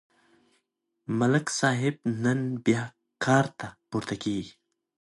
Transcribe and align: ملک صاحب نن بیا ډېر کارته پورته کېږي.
ملک 1.19 1.45
صاحب 1.59 1.95
نن 2.23 2.39
بیا 2.65 2.83
ډېر 2.85 2.85
کارته 3.23 3.67
پورته 3.89 4.15
کېږي. 4.23 4.53